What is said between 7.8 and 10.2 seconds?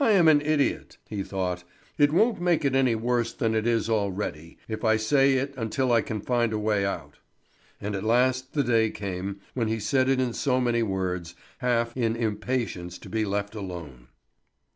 And at last the day came when he said it